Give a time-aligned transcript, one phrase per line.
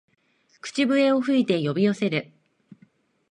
[0.61, 2.31] 口笛を吹いて呼び寄せる